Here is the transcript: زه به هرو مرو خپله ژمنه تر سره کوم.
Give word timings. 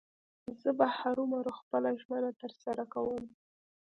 زه 0.61 0.69
به 0.77 0.85
هرو 0.97 1.23
مرو 1.31 1.51
خپله 1.59 1.89
ژمنه 2.01 2.31
تر 2.39 2.51
سره 2.63 2.83
کوم. 2.93 3.23